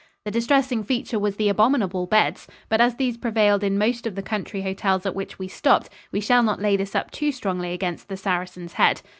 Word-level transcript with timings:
The 0.25 0.31
distressing 0.31 0.83
feature 0.83 1.19
was 1.19 1.35
the 1.35 1.47
abominable 1.47 2.07
beds, 2.07 2.47
but 2.69 2.81
as 2.81 2.95
these 2.95 3.17
prevailed 3.17 3.63
in 3.63 3.77
most 3.77 4.07
of 4.07 4.15
the 4.15 4.23
country 4.23 4.63
hotels 4.63 5.05
at 5.05 5.13
which 5.15 5.37
we 5.37 5.47
stopped 5.47 5.89
we 6.11 6.19
shall 6.19 6.41
not 6.41 6.59
lay 6.59 6.75
this 6.75 6.95
up 6.95 7.11
too 7.11 7.31
strongly 7.31 7.71
against 7.71 8.09
the 8.09 8.17
Saracen's 8.17 8.73
Head. 8.73 9.03